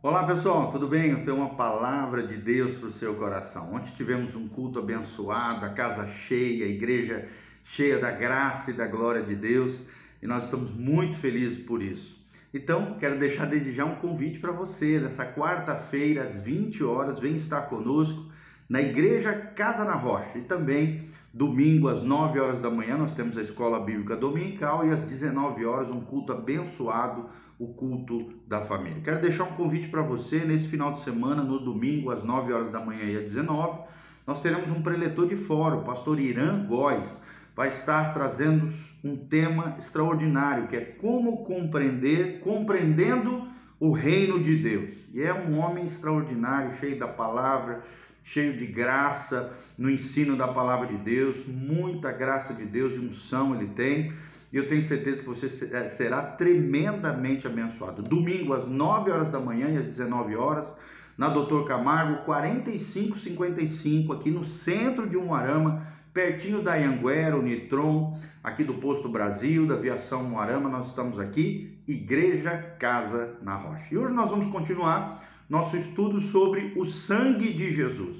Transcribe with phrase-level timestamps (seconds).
[0.00, 1.10] Olá pessoal, tudo bem?
[1.10, 3.74] Eu tenho uma palavra de Deus para o seu coração.
[3.74, 7.26] Ontem tivemos um culto abençoado, a casa cheia, a igreja
[7.64, 9.86] cheia da graça e da glória de Deus
[10.22, 12.16] e nós estamos muito felizes por isso.
[12.54, 15.00] Então, quero deixar desde já um convite para você.
[15.00, 18.24] Nessa quarta-feira, às 20 horas, vem estar conosco
[18.68, 23.38] na Igreja Casa na Rocha e também domingo às 9 horas da manhã nós temos
[23.38, 27.26] a escola bíblica dominical e às 19 horas um culto abençoado,
[27.56, 29.00] o culto da família.
[29.04, 32.72] Quero deixar um convite para você nesse final de semana, no domingo às 9 horas
[32.72, 33.82] da manhã e às 19,
[34.26, 37.08] nós teremos um preletor de fora, o pastor Irã Góes
[37.54, 38.68] vai estar trazendo
[39.04, 43.46] um tema extraordinário, que é como compreender, compreendendo
[43.78, 44.94] o reino de Deus.
[45.14, 47.84] E é um homem extraordinário, cheio da palavra,
[48.28, 53.54] cheio de graça no ensino da palavra de Deus, muita graça de Deus e unção
[53.54, 54.12] ele tem.
[54.52, 58.02] E eu tenho certeza que você eh, será tremendamente abençoado.
[58.02, 60.74] Domingo às 9 horas da manhã e às 19 horas,
[61.16, 68.62] na Doutor Camargo, 4555, aqui no centro de Umuarama, pertinho da Anhanguera, o Nitron, aqui
[68.62, 73.86] do Posto Brasil, da Aviação Umuarama, nós estamos aqui, Igreja Casa na Rocha.
[73.90, 78.18] E hoje nós vamos continuar nosso estudo sobre o sangue de Jesus.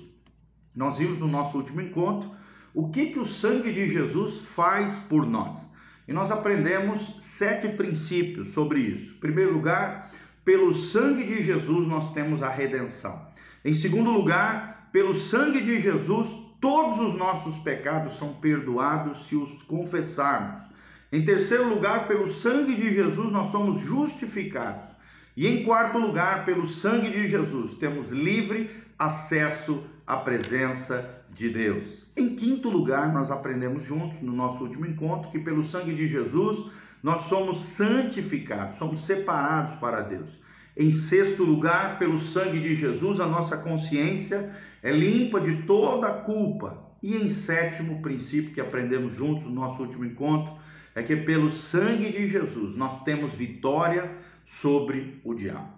[0.74, 2.30] Nós vimos no nosso último encontro
[2.72, 5.68] o que, que o sangue de Jesus faz por nós.
[6.06, 9.16] E nós aprendemos sete princípios sobre isso.
[9.16, 10.10] Em primeiro lugar,
[10.44, 13.26] pelo sangue de Jesus nós temos a redenção.
[13.64, 16.28] Em segundo lugar, pelo sangue de Jesus
[16.60, 20.68] todos os nossos pecados são perdoados se os confessarmos.
[21.12, 24.97] Em terceiro lugar, pelo sangue de Jesus nós somos justificados.
[25.38, 32.04] E em quarto lugar, pelo sangue de Jesus, temos livre acesso à presença de Deus.
[32.16, 36.72] Em quinto lugar, nós aprendemos juntos no nosso último encontro que pelo sangue de Jesus
[37.04, 40.28] nós somos santificados, somos separados para Deus.
[40.76, 44.50] Em sexto lugar, pelo sangue de Jesus, a nossa consciência
[44.82, 46.82] é limpa de toda culpa.
[47.00, 50.52] E em sétimo princípio que aprendemos juntos no nosso último encontro,
[50.96, 54.10] é que pelo sangue de Jesus nós temos vitória
[54.48, 55.68] sobre o diabo.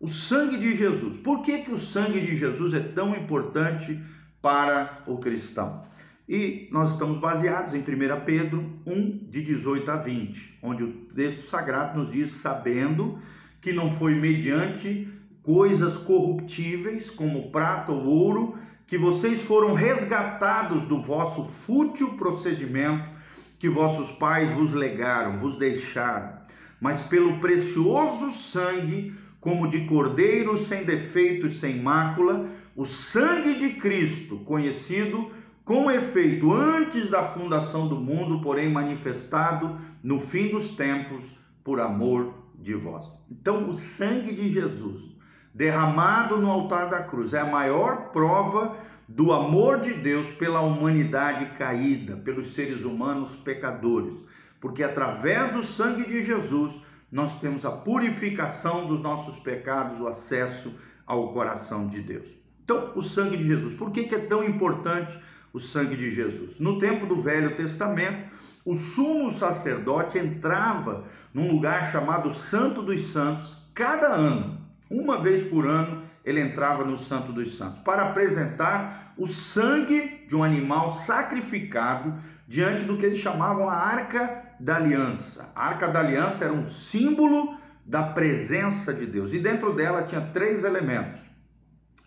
[0.00, 1.16] O sangue de Jesus.
[1.18, 3.98] Por que, que o sangue de Jesus é tão importante
[4.42, 5.80] para o cristão?
[6.28, 7.84] E nós estamos baseados em 1
[8.26, 13.18] Pedro 1, de 18 a 20, onde o texto sagrado nos diz: sabendo
[13.60, 15.08] que não foi mediante
[15.40, 23.08] coisas corruptíveis, como prata ou ouro, que vocês foram resgatados do vosso fútil procedimento
[23.58, 26.35] que vossos pais vos legaram, vos deixaram
[26.80, 33.74] mas pelo precioso sangue, como de cordeiro sem defeito e sem mácula, o sangue de
[33.74, 35.30] Cristo, conhecido
[35.64, 41.24] com efeito antes da fundação do mundo, porém manifestado no fim dos tempos
[41.64, 43.10] por amor de vós.
[43.30, 45.02] Então, o sangue de Jesus,
[45.54, 48.76] derramado no altar da cruz, é a maior prova
[49.08, 54.25] do amor de Deus pela humanidade caída, pelos seres humanos pecadores
[54.60, 56.74] porque através do sangue de Jesus
[57.10, 60.74] nós temos a purificação dos nossos pecados, o acesso
[61.06, 62.26] ao coração de Deus.
[62.64, 65.16] Então, o sangue de Jesus, por que, é tão importante
[65.52, 66.58] o sangue de Jesus?
[66.58, 68.28] No tempo do Velho Testamento,
[68.64, 74.58] o sumo sacerdote entrava num lugar chamado Santo dos Santos cada ano,
[74.90, 80.34] uma vez por ano, ele entrava no Santo dos Santos para apresentar o sangue de
[80.34, 82.14] um animal sacrificado
[82.48, 85.50] diante do que eles chamavam a Arca da Aliança.
[85.54, 90.20] A Arca da Aliança era um símbolo da presença de Deus e dentro dela tinha
[90.20, 91.20] três elementos: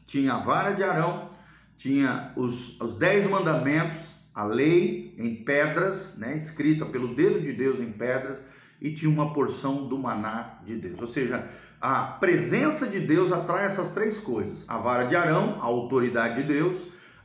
[0.05, 1.29] tinha a vara de Arão,
[1.77, 7.79] tinha os, os dez mandamentos, a lei em pedras, né, escrita pelo dedo de Deus
[7.79, 8.39] em pedras,
[8.81, 10.99] e tinha uma porção do maná de Deus.
[10.99, 11.47] Ou seja,
[11.79, 16.47] a presença de Deus atrai essas três coisas: a vara de Arão, a autoridade de
[16.47, 16.77] Deus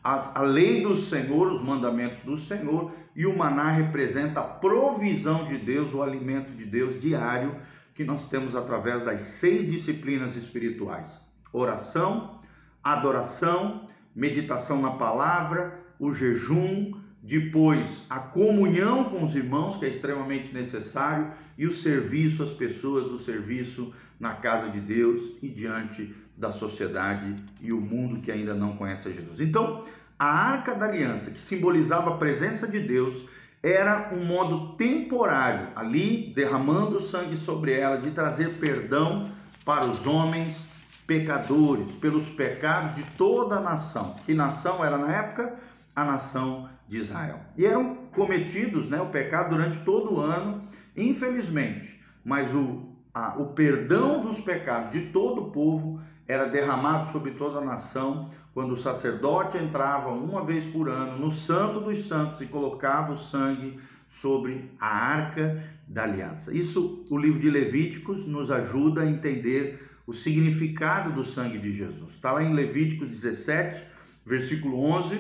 [0.05, 5.57] a, lei do Senhor, os mandamentos do Senhor, e o maná representa a provisão de
[5.57, 7.57] Deus, o alimento de Deus diário
[7.95, 11.07] que nós temos através das seis disciplinas espirituais:
[11.51, 12.41] oração,
[12.83, 16.93] adoração, meditação na palavra, o jejum,
[17.23, 23.07] depois a comunhão com os irmãos, que é extremamente necessário, e o serviço às pessoas,
[23.07, 23.91] o serviço
[24.21, 29.09] na casa de Deus e diante da sociedade e o mundo que ainda não conhece
[29.09, 29.41] a Jesus.
[29.41, 29.85] Então,
[30.19, 33.25] a arca da aliança, que simbolizava a presença de Deus,
[33.63, 39.29] era um modo temporário, ali derramando sangue sobre ela, de trazer perdão
[39.65, 40.65] para os homens
[41.07, 44.15] pecadores, pelos pecados de toda a nação.
[44.25, 45.55] Que nação era na época?
[45.95, 47.41] A nação de Israel.
[47.57, 50.63] E eram cometidos né, o pecado durante todo o ano,
[50.97, 52.01] infelizmente.
[52.25, 57.59] Mas o a, o perdão dos pecados de todo o povo era derramado sobre toda
[57.59, 62.47] a nação quando o sacerdote entrava uma vez por ano no Santo dos Santos e
[62.47, 63.79] colocava o sangue
[64.09, 66.55] sobre a arca da aliança.
[66.55, 72.15] Isso o livro de Levíticos nos ajuda a entender o significado do sangue de Jesus.
[72.15, 73.85] Está lá em Levíticos 17,
[74.25, 75.19] versículo 11,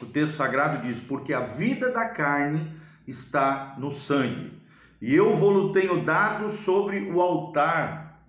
[0.00, 2.72] o texto sagrado diz: Porque a vida da carne
[3.06, 4.52] está no sangue,
[5.00, 8.22] e eu vou-lo tenho dado sobre o altar.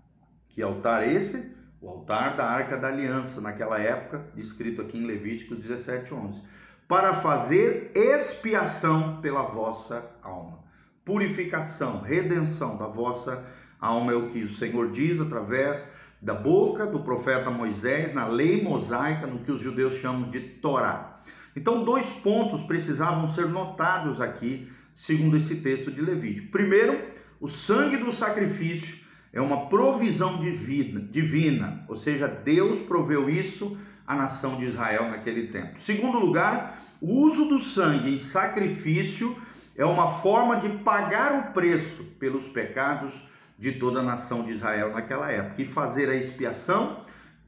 [0.49, 1.50] Que altar é esse?
[1.81, 6.39] O altar da arca da aliança, naquela época, descrito aqui em Levíticos 17, 11.
[6.87, 10.59] Para fazer expiação pela vossa alma,
[11.03, 13.43] purificação, redenção da vossa
[13.79, 15.89] alma, é o que o Senhor diz através
[16.21, 21.19] da boca do profeta Moisés, na lei mosaica, no que os judeus chamam de Torá.
[21.55, 26.51] Então, dois pontos precisavam ser notados aqui, segundo esse texto de Levítico.
[26.51, 27.01] Primeiro,
[27.39, 29.00] o sangue do sacrifício
[29.33, 35.47] é uma provisão divina, divina, ou seja, Deus proveu isso à nação de Israel naquele
[35.47, 35.79] tempo.
[35.79, 39.35] Segundo lugar, o uso do sangue em sacrifício
[39.75, 43.13] é uma forma de pagar o preço pelos pecados
[43.57, 47.05] de toda a nação de Israel naquela época e fazer a expiação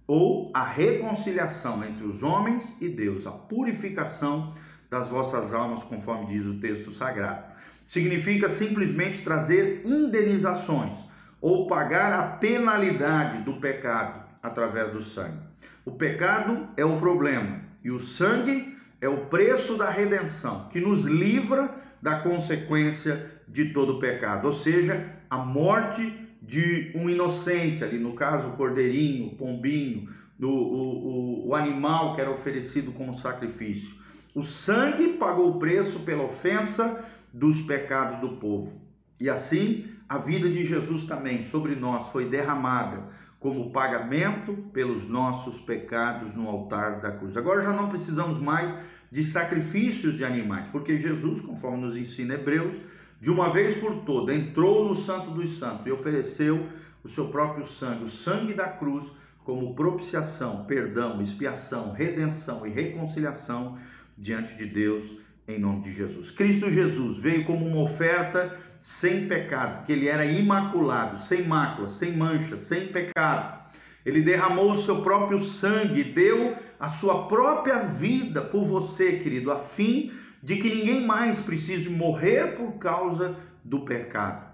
[0.08, 4.54] ou a reconciliação entre os homens e Deus, a purificação
[4.90, 7.44] das vossas almas, conforme diz o texto sagrado.
[7.86, 11.13] Significa simplesmente trazer indenizações
[11.44, 15.44] ou pagar a penalidade do pecado através do sangue.
[15.84, 21.04] O pecado é o problema e o sangue é o preço da redenção que nos
[21.04, 21.70] livra
[22.02, 28.48] da consequência de todo pecado, ou seja, a morte de um inocente, ali no caso
[28.48, 30.10] o cordeirinho, o pombinho,
[30.42, 33.90] o, o, o animal que era oferecido como sacrifício.
[34.34, 37.04] O sangue pagou o preço pela ofensa
[37.34, 38.82] dos pecados do povo.
[39.20, 43.04] E assim a vida de Jesus também sobre nós foi derramada
[43.40, 47.36] como pagamento pelos nossos pecados no altar da cruz.
[47.36, 48.72] Agora já não precisamos mais
[49.12, 52.76] de sacrifícios de animais, porque Jesus, conforme nos ensina Hebreus,
[53.20, 56.64] de uma vez por toda entrou no Santo dos Santos e ofereceu
[57.04, 59.06] o seu próprio sangue, o sangue da cruz,
[59.44, 63.80] como propiciação, perdão, expiação, redenção e reconciliação
[64.16, 66.32] diante de Deus em nome de Jesus.
[66.32, 72.16] Cristo Jesus veio como uma oferta sem pecado, porque ele era imaculado, sem mácula, sem
[72.16, 73.64] mancha, sem pecado.
[74.06, 79.60] Ele derramou o seu próprio sangue, deu a sua própria vida por você, querido, a
[79.60, 80.12] fim
[80.42, 84.52] de que ninguém mais precise morrer por causa do pecado.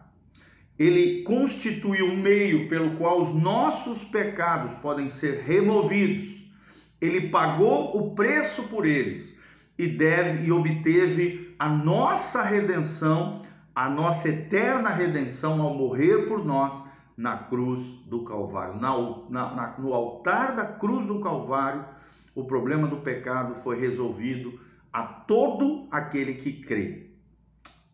[0.77, 6.39] Ele constitui um meio pelo qual os nossos pecados podem ser removidos.
[7.01, 9.38] Ele pagou o preço por eles
[9.79, 13.41] e deve e obteve a nossa redenção,
[13.73, 16.83] a nossa eterna redenção ao morrer por nós
[17.15, 18.75] na cruz do Calvário.
[18.75, 18.91] Na,
[19.29, 21.85] na, no altar da cruz do Calvário,
[22.35, 24.59] o problema do pecado foi resolvido
[24.91, 27.11] a todo aquele que crê.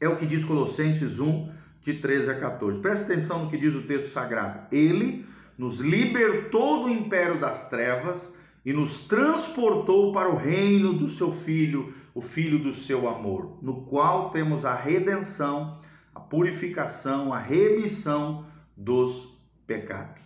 [0.02, 1.54] É o que diz Colossenses 1,
[1.84, 2.80] de 13 a 14.
[2.80, 4.68] Presta atenção no que diz o texto sagrado.
[4.72, 5.24] Ele
[5.56, 8.34] nos libertou do império das trevas
[8.66, 13.86] e nos transportou para o reino do seu Filho, o Filho do seu amor, no
[13.86, 15.80] qual temos a redenção,
[16.14, 20.24] a purificação, a remissão dos pecados.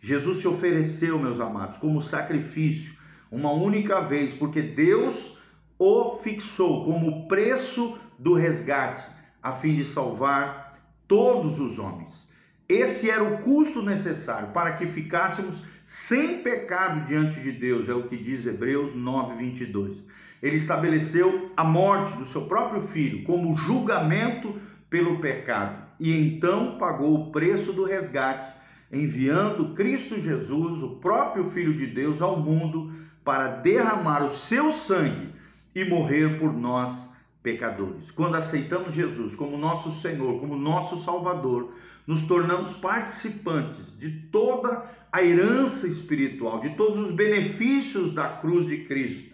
[0.00, 2.94] Jesus se ofereceu, meus amados, como sacrifício,
[3.30, 5.36] uma única vez, porque Deus
[5.78, 9.04] o fixou como preço do resgate,
[9.42, 10.78] a fim de salvar
[11.08, 12.28] todos os homens.
[12.68, 18.04] Esse era o custo necessário para que ficássemos sem pecado diante de Deus, é o
[18.04, 19.96] que diz Hebreus 9, 22.
[20.40, 24.54] Ele estabeleceu a morte do seu próprio filho como julgamento
[24.88, 28.52] pelo pecado e então pagou o preço do resgate,
[28.92, 32.92] enviando Cristo Jesus, o próprio Filho de Deus, ao mundo
[33.24, 35.30] para derramar o seu sangue
[35.74, 37.09] e morrer por nós
[37.42, 38.10] pecadores.
[38.10, 41.72] Quando aceitamos Jesus como nosso Senhor, como nosso Salvador,
[42.06, 48.84] nos tornamos participantes de toda a herança espiritual, de todos os benefícios da cruz de
[48.84, 49.30] Cristo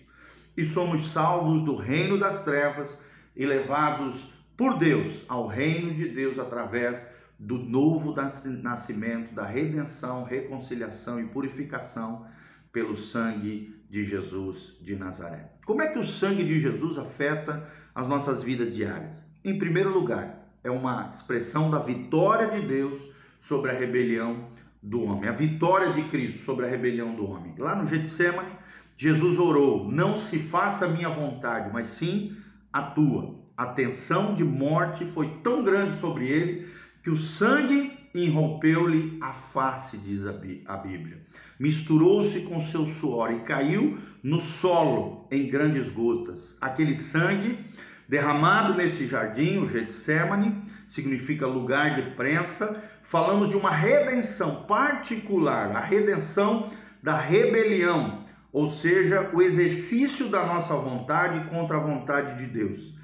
[0.57, 2.97] e somos salvos do reino das trevas
[3.35, 7.07] e levados por Deus ao reino de Deus através
[7.39, 8.15] do novo
[8.63, 12.27] nascimento, da redenção, reconciliação e purificação
[12.73, 15.56] pelo sangue de Jesus de Nazaré.
[15.67, 19.27] Como é que o sangue de Jesus afeta as nossas vidas diárias?
[19.45, 22.97] Em primeiro lugar, é uma expressão da vitória de Deus
[23.41, 24.47] sobre a rebelião
[24.81, 27.53] do homem, a vitória de Cristo sobre a rebelião do homem.
[27.59, 28.53] Lá no Getsemane,
[28.97, 32.37] Jesus orou: "Não se faça a minha vontade, mas sim
[32.73, 33.35] a tua".
[33.57, 36.69] A tensão de morte foi tão grande sobre ele
[37.03, 40.33] que o sangue enrompeu-lhe a face, diz a
[40.77, 41.23] Bíblia.
[41.59, 46.57] Misturou-se com seu suor e caiu no solo em grandes gotas.
[46.61, 47.59] Aquele sangue
[48.09, 52.83] derramado nesse jardim, o Getsemane, significa lugar de prensa.
[53.03, 56.71] Falamos de uma redenção particular, a redenção
[57.03, 58.21] da rebelião,
[58.53, 62.95] ou seja, o exercício da nossa vontade contra a vontade de Deus.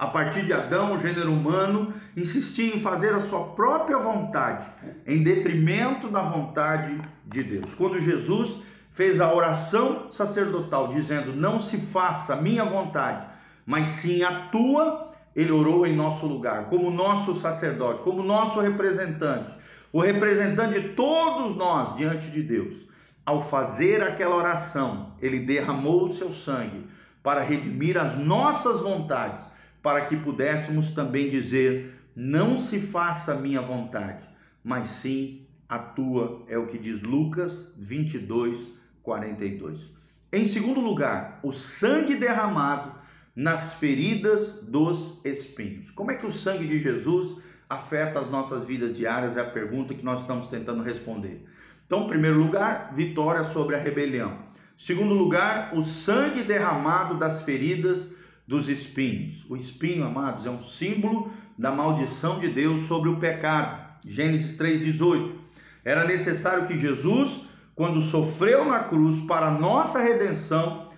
[0.00, 4.66] A partir de Adão, o gênero humano insistia em fazer a sua própria vontade,
[5.06, 7.74] em detrimento da vontade de Deus.
[7.74, 8.62] Quando Jesus
[8.94, 13.26] fez a oração sacerdotal, dizendo: Não se faça minha vontade,
[13.66, 19.54] mas sim a tua, ele orou em nosso lugar, como nosso sacerdote, como nosso representante,
[19.92, 22.88] o representante de todos nós diante de Deus.
[23.26, 26.86] Ao fazer aquela oração, ele derramou o seu sangue
[27.22, 33.60] para redimir as nossas vontades para que pudéssemos também dizer: Não se faça a minha
[33.60, 34.28] vontade,
[34.62, 38.72] mas sim a tua, é o que diz Lucas 22,
[39.02, 39.92] 42.
[40.32, 42.92] Em segundo lugar, o sangue derramado
[43.34, 45.90] nas feridas dos espinhos.
[45.90, 49.36] Como é que o sangue de Jesus afeta as nossas vidas diárias?
[49.36, 51.46] É a pergunta que nós estamos tentando responder.
[51.86, 54.38] Então, em primeiro lugar, vitória sobre a rebelião.
[54.76, 58.10] Segundo lugar, o sangue derramado das feridas
[58.50, 59.46] dos espinhos.
[59.48, 63.80] O espinho, amados, é um símbolo da maldição de Deus sobre o pecado.
[64.04, 65.36] Gênesis 3,18.
[65.84, 67.42] Era necessário que Jesus,
[67.76, 70.88] quando sofreu na cruz para nossa redenção,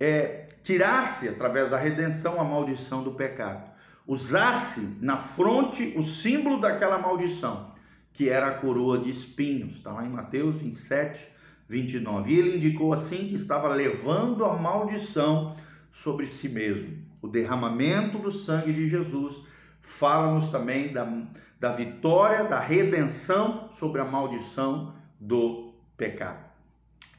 [0.00, 3.70] é, tirasse, através da redenção, a maldição do pecado.
[4.04, 7.72] Usasse na fronte o símbolo daquela maldição,
[8.12, 9.76] que era a coroa de espinhos.
[9.76, 11.24] Está lá em Mateus 27,
[11.68, 12.32] 29.
[12.32, 15.54] E ele indicou assim que estava levando a maldição
[16.02, 16.98] sobre si mesmo.
[17.22, 19.42] O derramamento do sangue de Jesus
[19.80, 21.06] fala-nos também da,
[21.58, 26.44] da vitória, da redenção sobre a maldição do pecado.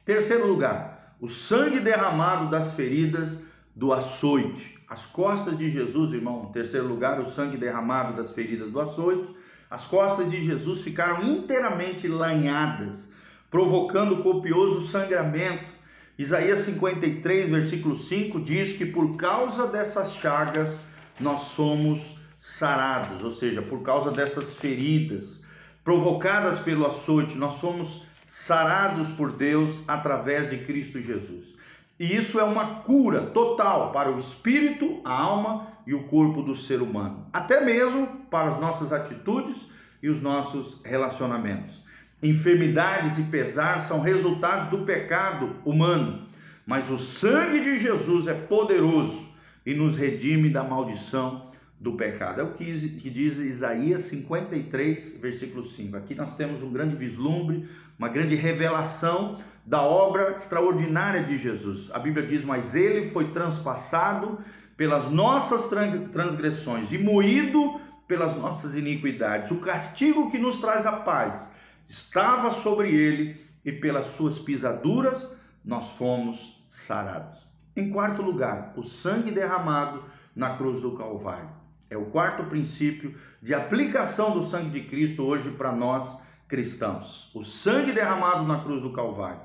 [0.05, 3.43] Terceiro lugar, o sangue derramado das feridas
[3.75, 4.77] do açoite.
[4.87, 9.29] As costas de Jesus, irmão, terceiro lugar, o sangue derramado das feridas do açoite.
[9.69, 13.09] As costas de Jesus ficaram inteiramente lanhadas,
[13.49, 15.76] provocando copioso sangramento
[16.17, 20.75] Isaías 53, versículo 5 diz que por causa dessas chagas
[21.19, 25.41] nós somos sarados, ou seja, por causa dessas feridas
[25.83, 31.55] provocadas pelo açoite, nós somos sarados por Deus através de Cristo Jesus.
[31.99, 36.55] E isso é uma cura total para o espírito, a alma e o corpo do
[36.55, 39.67] ser humano, até mesmo para as nossas atitudes
[40.01, 41.83] e os nossos relacionamentos.
[42.21, 46.23] Enfermidades e pesar são resultados do pecado humano,
[46.65, 49.27] mas o sangue de Jesus é poderoso
[49.63, 52.41] e nos redime da maldição do pecado.
[52.41, 55.95] É o que diz Isaías 53, versículo 5.
[55.95, 57.69] Aqui nós temos um grande vislumbre,
[57.99, 61.91] uma grande revelação da obra extraordinária de Jesus.
[61.93, 64.39] A Bíblia diz: Mas ele foi transpassado
[64.75, 65.69] pelas nossas
[66.11, 69.51] transgressões e moído pelas nossas iniquidades.
[69.51, 71.55] O castigo que nos traz a paz
[71.87, 75.31] estava sobre ele e pelas suas pisaduras
[75.63, 77.39] nós fomos sarados.
[77.75, 80.03] Em quarto lugar, o sangue derramado
[80.35, 81.49] na cruz do Calvário.
[81.89, 87.31] É o quarto princípio de aplicação do sangue de Cristo hoje para nós cristãos.
[87.33, 89.41] O sangue derramado na cruz do Calvário.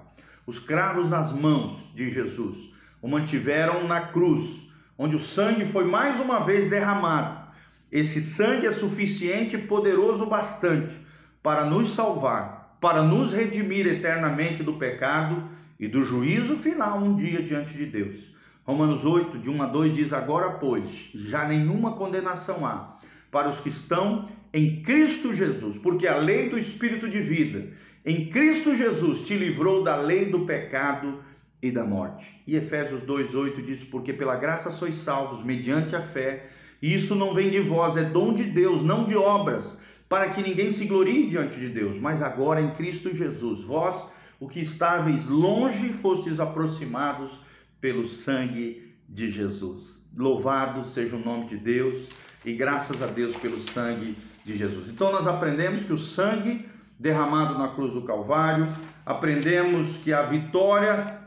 [0.46, 6.20] Os cravos nas mãos de Jesus o mantiveram na cruz, onde o sangue foi mais
[6.20, 7.42] uma vez derramado.
[7.90, 11.02] Esse sangue é suficiente e poderoso bastante
[11.42, 17.42] para nos salvar, para nos redimir eternamente do pecado e do juízo final um dia
[17.42, 18.32] diante de Deus.
[18.64, 22.96] Romanos 8, de 1 a 2 diz: Agora, pois, já nenhuma condenação há
[23.30, 27.70] para os que estão em Cristo Jesus, porque a lei do Espírito de vida
[28.04, 31.22] em Cristo Jesus te livrou da lei do pecado
[31.60, 32.26] e da morte.
[32.46, 36.46] E Efésios 2,8 diz: Porque pela graça sois salvos, mediante a fé,
[36.80, 39.78] e isso não vem de vós, é dom de Deus, não de obras
[40.12, 43.64] para que ninguém se glorie diante de Deus, mas agora em Cristo Jesus.
[43.64, 47.32] Vós, o que estáveis longe, fostes aproximados
[47.80, 49.96] pelo sangue de Jesus.
[50.14, 52.08] Louvado seja o nome de Deus
[52.44, 54.14] e graças a Deus pelo sangue
[54.44, 54.86] de Jesus.
[54.90, 58.68] Então nós aprendemos que o sangue derramado na cruz do Calvário,
[59.06, 61.22] aprendemos que a vitória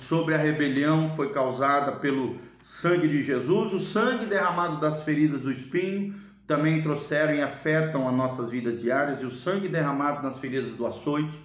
[0.00, 5.52] sobre a rebelião foi causada pelo sangue de Jesus, o sangue derramado das feridas do
[5.52, 10.70] espinho também trouxeram e afetam as nossas vidas diárias, e o sangue derramado nas feridas
[10.72, 11.40] do açoite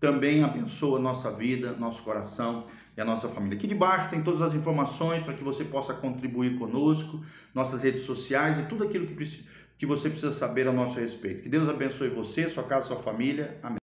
[0.00, 2.64] também abençoa a nossa vida, nosso coração
[2.96, 3.56] e a nossa família.
[3.56, 7.20] Aqui debaixo tem todas as informações para que você possa contribuir conosco,
[7.54, 9.14] nossas redes sociais e tudo aquilo que
[9.76, 11.42] que você precisa saber a nosso respeito.
[11.42, 13.58] Que Deus abençoe você, sua casa, sua família.
[13.62, 13.74] Amém.